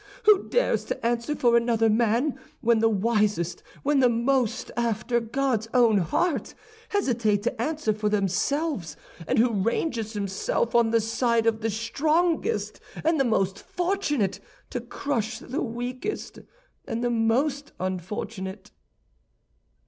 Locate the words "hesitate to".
6.89-7.61